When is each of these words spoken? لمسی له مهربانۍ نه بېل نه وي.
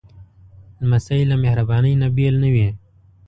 لمسی 0.81 1.21
له 1.29 1.35
مهربانۍ 1.43 1.93
نه 2.01 2.07
بېل 2.15 2.35
نه 2.43 2.49
وي. 2.53 2.67